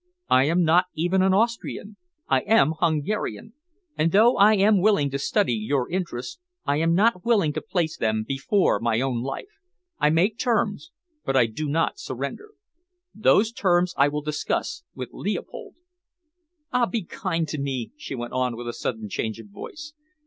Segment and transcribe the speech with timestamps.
[0.31, 1.95] I am not even an Austrian.
[2.27, 3.53] I am Hungarian,
[3.95, 7.97] and though I am willing to study your interests, I am not willing to place
[7.97, 9.59] them before my own life.
[9.99, 10.89] I make terms,
[11.23, 12.49] but I do not surrender.
[13.13, 15.75] Those terms I will discuss with Leopold.
[16.73, 19.93] Ah, be kind to me!" she went on, with a sudden change of voice.